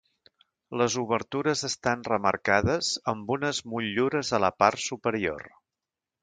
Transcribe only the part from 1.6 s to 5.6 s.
estan remarcades amb unes motllures a la part superior.